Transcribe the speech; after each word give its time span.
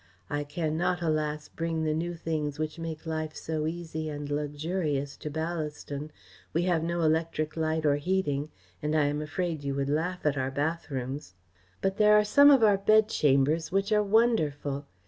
I 0.31 0.43
cannot, 0.43 1.03
alas, 1.03 1.47
bring 1.47 1.83
the 1.83 1.93
new 1.93 2.15
things 2.15 2.57
which 2.57 2.79
make 2.79 3.05
life 3.05 3.35
so 3.35 3.67
easy 3.67 4.09
and 4.09 4.27
luxurious 4.31 5.15
to 5.17 5.29
Ballaston. 5.29 6.09
We 6.53 6.63
have 6.63 6.81
no 6.83 7.01
electric 7.01 7.55
light 7.55 7.85
or 7.85 7.97
heating, 7.97 8.49
and 8.81 8.95
I 8.95 9.03
am 9.05 9.21
afraid 9.21 9.63
you 9.63 9.75
would 9.75 9.89
laugh 9.91 10.25
at 10.25 10.39
our 10.39 10.49
bathrooms. 10.49 11.35
But 11.81 11.97
there 11.97 12.15
are 12.15 12.23
some 12.25 12.49
of 12.49 12.63
our 12.63 12.79
bedchambers 12.79 13.71
which 13.71 13.91
are 13.91 14.01
wonderful. 14.01 14.87